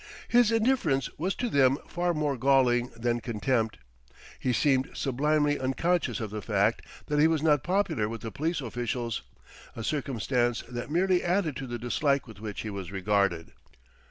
His 0.27 0.51
indifference 0.51 1.11
was 1.19 1.35
to 1.35 1.47
them 1.47 1.77
far 1.87 2.15
more 2.15 2.35
galling 2.35 2.89
than 2.97 3.21
contempt. 3.21 3.77
He 4.39 4.51
seemed 4.51 4.89
sublimely 4.95 5.59
unconscious 5.59 6.19
of 6.19 6.31
the 6.31 6.41
fact 6.41 6.81
that 7.05 7.19
he 7.19 7.27
was 7.27 7.43
not 7.43 7.61
popular 7.63 8.09
with 8.09 8.21
the 8.21 8.31
police 8.31 8.61
officials, 8.61 9.21
a 9.75 9.83
circumstance 9.83 10.63
that 10.67 10.89
merely 10.89 11.23
added 11.23 11.55
to 11.57 11.67
the 11.67 11.77
dislike 11.77 12.25
with 12.25 12.39
which 12.39 12.61
he 12.61 12.71
was 12.71 12.91
regarded. 12.91 13.51